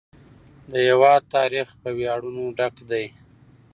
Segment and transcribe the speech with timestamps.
[0.71, 3.05] د هېواد تاریخ په ویاړونو ډک دی.